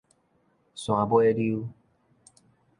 [0.73, 1.69] 山尾溜